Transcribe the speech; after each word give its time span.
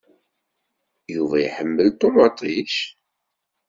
Yuba 1.13 1.37
iḥemmel 1.39 1.87
ṭumaṭic? 1.99 2.73